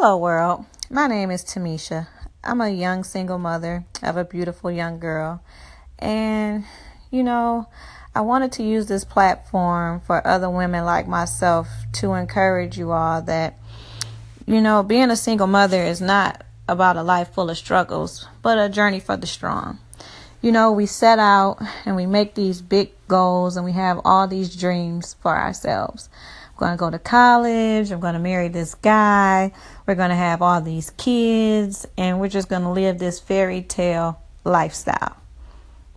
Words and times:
Hello, 0.00 0.16
world. 0.16 0.64
My 0.88 1.08
name 1.08 1.32
is 1.32 1.44
Tamisha. 1.44 2.06
I'm 2.44 2.60
a 2.60 2.68
young 2.68 3.02
single 3.02 3.36
mother 3.36 3.84
of 4.00 4.16
a 4.16 4.24
beautiful 4.24 4.70
young 4.70 5.00
girl. 5.00 5.42
And, 5.98 6.64
you 7.10 7.24
know, 7.24 7.66
I 8.14 8.20
wanted 8.20 8.52
to 8.52 8.62
use 8.62 8.86
this 8.86 9.02
platform 9.02 9.98
for 9.98 10.24
other 10.24 10.48
women 10.48 10.84
like 10.84 11.08
myself 11.08 11.66
to 11.94 12.12
encourage 12.12 12.78
you 12.78 12.92
all 12.92 13.22
that, 13.22 13.58
you 14.46 14.60
know, 14.60 14.84
being 14.84 15.10
a 15.10 15.16
single 15.16 15.48
mother 15.48 15.82
is 15.82 16.00
not 16.00 16.44
about 16.68 16.96
a 16.96 17.02
life 17.02 17.34
full 17.34 17.50
of 17.50 17.58
struggles, 17.58 18.24
but 18.40 18.56
a 18.56 18.68
journey 18.68 19.00
for 19.00 19.16
the 19.16 19.26
strong. 19.26 19.80
You 20.40 20.52
know, 20.52 20.70
we 20.70 20.86
set 20.86 21.18
out 21.18 21.60
and 21.84 21.96
we 21.96 22.06
make 22.06 22.36
these 22.36 22.62
big 22.62 22.92
goals 23.08 23.56
and 23.56 23.64
we 23.64 23.72
have 23.72 24.00
all 24.04 24.28
these 24.28 24.54
dreams 24.54 25.16
for 25.20 25.36
ourselves 25.36 26.08
I'm 26.58 26.66
going 26.66 26.76
to 26.76 26.80
go 26.80 26.90
to 26.90 26.98
college. 26.98 27.92
I'm 27.92 28.00
going 28.00 28.14
to 28.14 28.18
marry 28.18 28.48
this 28.48 28.74
guy. 28.74 29.52
We're 29.86 29.94
going 29.94 30.10
to 30.10 30.16
have 30.16 30.42
all 30.42 30.60
these 30.60 30.90
kids, 30.90 31.86
and 31.96 32.18
we're 32.18 32.28
just 32.28 32.48
going 32.48 32.62
to 32.62 32.70
live 32.70 32.98
this 32.98 33.20
fairy 33.20 33.62
tale 33.62 34.20
lifestyle. 34.42 35.16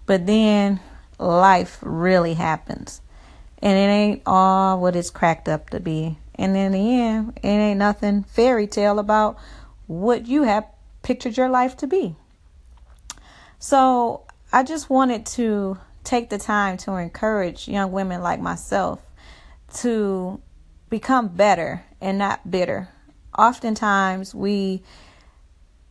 But 0.05 0.27
then 0.27 0.79
life 1.17 1.79
really 1.81 2.35
happens, 2.35 3.01
and 3.59 3.75
it 3.75 3.91
ain't 3.91 4.21
all 4.27 4.79
what 4.79 4.95
it's 4.95 5.09
cracked 5.09 5.49
up 5.49 5.71
to 5.71 5.79
be. 5.79 6.19
And 6.35 6.55
in 6.55 6.73
the 6.73 7.01
end, 7.01 7.39
it 7.41 7.47
ain't 7.47 7.79
nothing 7.79 8.21
fairy 8.21 8.67
tale 8.67 8.99
about 8.99 9.39
what 9.87 10.27
you 10.27 10.43
have 10.43 10.67
pictured 11.01 11.37
your 11.37 11.49
life 11.49 11.75
to 11.77 11.87
be. 11.87 12.15
So 13.57 14.21
I 14.53 14.61
just 14.61 14.91
wanted 14.91 15.25
to 15.27 15.79
take 16.03 16.29
the 16.29 16.37
time 16.37 16.77
to 16.77 16.95
encourage 16.95 17.67
young 17.67 17.91
women 17.91 18.21
like 18.21 18.39
myself 18.39 19.01
to 19.75 20.41
become 20.89 21.29
better 21.29 21.83
and 21.99 22.17
not 22.17 22.49
bitter. 22.49 22.89
Oftentimes, 23.37 24.35
we 24.35 24.83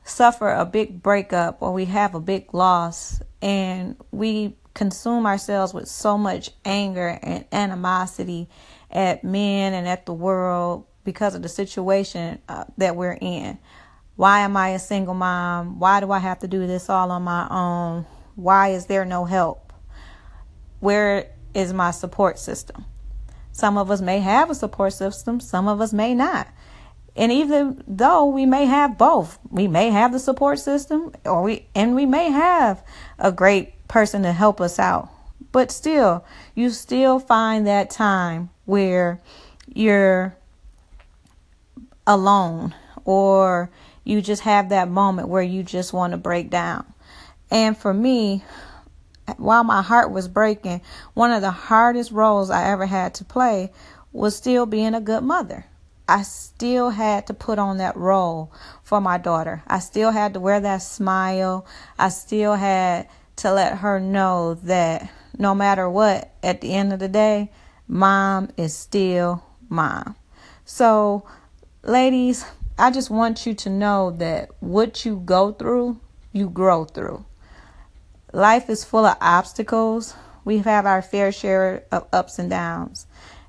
suffer 0.04 0.50
a 0.50 0.64
big 0.64 1.02
breakup 1.02 1.62
or 1.62 1.72
we 1.72 1.86
have 1.86 2.14
a 2.14 2.20
big 2.20 2.52
loss 2.52 3.20
and 3.40 3.96
we 4.10 4.56
consume 4.74 5.26
ourselves 5.26 5.72
with 5.72 5.88
so 5.88 6.18
much 6.18 6.50
anger 6.64 7.18
and 7.22 7.44
animosity 7.52 8.48
at 8.90 9.24
men 9.24 9.72
and 9.72 9.88
at 9.88 10.06
the 10.06 10.12
world 10.12 10.86
because 11.04 11.34
of 11.34 11.42
the 11.42 11.48
situation 11.48 12.40
uh, 12.48 12.64
that 12.76 12.96
we're 12.96 13.18
in. 13.20 13.58
Why 14.16 14.40
am 14.40 14.56
I 14.56 14.70
a 14.70 14.78
single 14.78 15.14
mom? 15.14 15.78
Why 15.78 16.00
do 16.00 16.12
I 16.12 16.18
have 16.18 16.40
to 16.40 16.48
do 16.48 16.66
this 16.66 16.90
all 16.90 17.10
on 17.10 17.22
my 17.22 17.48
own? 17.50 18.04
Why 18.34 18.68
is 18.68 18.86
there 18.86 19.04
no 19.04 19.24
help? 19.24 19.69
Where 20.80 21.30
is 21.54 21.72
my 21.72 21.90
support 21.90 22.38
system? 22.38 22.84
Some 23.52 23.76
of 23.76 23.90
us 23.90 24.00
may 24.00 24.20
have 24.20 24.50
a 24.50 24.54
support 24.54 24.92
system, 24.92 25.40
some 25.40 25.68
of 25.68 25.80
us 25.80 25.92
may 25.92 26.14
not. 26.14 26.48
And 27.16 27.32
even 27.32 27.82
though 27.86 28.26
we 28.26 28.46
may 28.46 28.66
have 28.66 28.96
both, 28.96 29.38
we 29.50 29.68
may 29.68 29.90
have 29.90 30.12
the 30.12 30.18
support 30.18 30.58
system 30.58 31.12
or 31.24 31.42
we 31.42 31.66
and 31.74 31.94
we 31.94 32.06
may 32.06 32.30
have 32.30 32.82
a 33.18 33.32
great 33.32 33.86
person 33.88 34.22
to 34.22 34.32
help 34.32 34.60
us 34.60 34.78
out. 34.78 35.10
But 35.52 35.72
still, 35.72 36.24
you 36.54 36.70
still 36.70 37.18
find 37.18 37.66
that 37.66 37.90
time 37.90 38.50
where 38.64 39.20
you're 39.66 40.36
alone 42.06 42.74
or 43.04 43.70
you 44.04 44.22
just 44.22 44.42
have 44.42 44.68
that 44.68 44.88
moment 44.88 45.28
where 45.28 45.42
you 45.42 45.62
just 45.62 45.92
want 45.92 46.12
to 46.12 46.16
break 46.16 46.50
down. 46.50 46.84
And 47.50 47.76
for 47.76 47.92
me, 47.92 48.44
while 49.38 49.64
my 49.64 49.82
heart 49.82 50.10
was 50.10 50.28
breaking, 50.28 50.80
one 51.14 51.30
of 51.30 51.42
the 51.42 51.50
hardest 51.50 52.10
roles 52.10 52.50
I 52.50 52.70
ever 52.70 52.86
had 52.86 53.14
to 53.14 53.24
play 53.24 53.72
was 54.12 54.36
still 54.36 54.66
being 54.66 54.94
a 54.94 55.00
good 55.00 55.22
mother. 55.22 55.66
I 56.08 56.22
still 56.22 56.90
had 56.90 57.28
to 57.28 57.34
put 57.34 57.60
on 57.60 57.78
that 57.78 57.96
role 57.96 58.52
for 58.82 59.00
my 59.00 59.16
daughter. 59.16 59.62
I 59.68 59.78
still 59.78 60.10
had 60.10 60.34
to 60.34 60.40
wear 60.40 60.58
that 60.60 60.78
smile. 60.78 61.64
I 61.98 62.08
still 62.08 62.54
had 62.54 63.08
to 63.36 63.52
let 63.52 63.78
her 63.78 64.00
know 64.00 64.54
that 64.54 65.08
no 65.38 65.54
matter 65.54 65.88
what, 65.88 66.32
at 66.42 66.60
the 66.60 66.74
end 66.74 66.92
of 66.92 66.98
the 66.98 67.08
day, 67.08 67.50
mom 67.86 68.48
is 68.56 68.76
still 68.76 69.44
mom. 69.68 70.16
So, 70.64 71.24
ladies, 71.82 72.44
I 72.76 72.90
just 72.90 73.10
want 73.10 73.46
you 73.46 73.54
to 73.54 73.70
know 73.70 74.10
that 74.18 74.50
what 74.60 75.04
you 75.04 75.22
go 75.24 75.52
through, 75.52 76.00
you 76.32 76.50
grow 76.50 76.84
through. 76.84 77.24
Life 78.32 78.70
is 78.70 78.84
full 78.84 79.06
of 79.06 79.16
obstacles. 79.20 80.14
We 80.44 80.58
have 80.58 80.86
our 80.86 81.02
fair 81.02 81.32
share 81.32 81.84
of 81.90 82.06
ups 82.12 82.38
and 82.38 82.48
downs. 82.48 83.06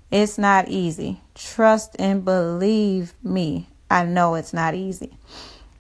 It's 0.09 0.37
not 0.37 0.67
easy. 0.69 1.21
Trust 1.35 1.95
and 1.99 2.25
believe 2.25 3.13
me. 3.23 3.67
I 3.89 4.05
know 4.05 4.35
it's 4.35 4.53
not 4.53 4.73
easy. 4.73 5.17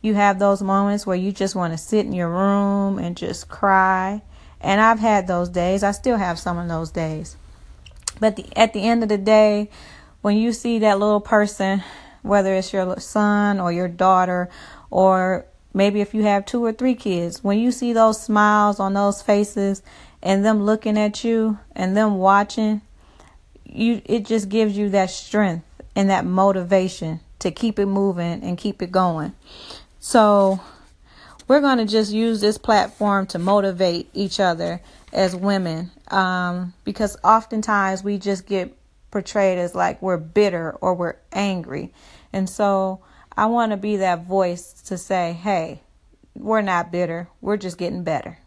You 0.01 0.13
have 0.15 0.39
those 0.39 0.61
moments 0.61 1.05
where 1.05 1.15
you 1.15 1.31
just 1.31 1.55
want 1.55 1.73
to 1.73 1.77
sit 1.77 2.05
in 2.05 2.13
your 2.13 2.29
room 2.29 2.99
and 2.99 3.17
just 3.17 3.49
cry. 3.49 4.21
And 4.59 4.79
I've 4.79 4.99
had 4.99 5.27
those 5.27 5.49
days. 5.49 5.83
I 5.83 5.91
still 5.91 6.17
have 6.17 6.39
some 6.39 6.57
of 6.57 6.67
those 6.67 6.91
days. 6.91 7.37
But 8.19 8.35
the, 8.35 8.45
at 8.55 8.73
the 8.73 8.83
end 8.83 9.03
of 9.03 9.09
the 9.09 9.17
day, 9.17 9.69
when 10.21 10.37
you 10.37 10.53
see 10.53 10.79
that 10.79 10.99
little 10.99 11.21
person, 11.21 11.83
whether 12.21 12.53
it's 12.53 12.71
your 12.71 12.99
son 12.99 13.59
or 13.59 13.71
your 13.71 13.87
daughter 13.87 14.49
or 14.91 15.47
Maybe 15.73 16.01
if 16.01 16.13
you 16.13 16.23
have 16.23 16.45
two 16.45 16.63
or 16.63 16.73
three 16.73 16.95
kids, 16.95 17.43
when 17.43 17.59
you 17.59 17.71
see 17.71 17.93
those 17.93 18.21
smiles 18.21 18.79
on 18.79 18.93
those 18.93 19.21
faces 19.21 19.81
and 20.21 20.43
them 20.43 20.63
looking 20.63 20.97
at 20.97 21.23
you 21.23 21.59
and 21.75 21.95
them 21.95 22.17
watching, 22.17 22.81
you 23.65 24.01
it 24.05 24.25
just 24.25 24.49
gives 24.49 24.77
you 24.77 24.89
that 24.89 25.09
strength 25.09 25.65
and 25.95 26.09
that 26.09 26.25
motivation 26.25 27.21
to 27.39 27.51
keep 27.51 27.79
it 27.79 27.85
moving 27.85 28.43
and 28.43 28.57
keep 28.57 28.81
it 28.81 28.91
going. 28.91 29.33
So, 29.99 30.59
we're 31.47 31.61
going 31.61 31.79
to 31.79 31.85
just 31.85 32.13
use 32.13 32.39
this 32.39 32.57
platform 32.57 33.27
to 33.27 33.39
motivate 33.39 34.09
each 34.13 34.39
other 34.39 34.81
as 35.11 35.35
women 35.35 35.91
um, 36.09 36.73
because 36.83 37.17
oftentimes 37.23 38.03
we 38.03 38.17
just 38.17 38.45
get 38.45 38.75
portrayed 39.11 39.57
as 39.57 39.75
like 39.75 40.01
we're 40.01 40.17
bitter 40.17 40.71
or 40.79 40.93
we're 40.93 41.17
angry. 41.33 41.91
And 42.31 42.49
so 42.49 43.01
I 43.37 43.45
want 43.45 43.71
to 43.71 43.77
be 43.77 43.97
that 43.97 44.25
voice 44.25 44.73
to 44.83 44.97
say, 44.97 45.33
hey, 45.33 45.81
we're 46.35 46.61
not 46.61 46.91
bitter. 46.91 47.29
We're 47.39 47.57
just 47.57 47.77
getting 47.77 48.03
better. 48.03 48.39